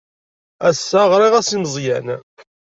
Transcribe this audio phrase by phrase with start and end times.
[0.69, 2.07] Ass-a ɣriɣ-as i Meẓyan.